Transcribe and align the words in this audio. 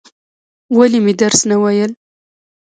ولې 0.77 0.99
مې 1.05 1.13
درس 1.21 1.41
نه 1.49 1.55
وایل؟ 1.61 1.91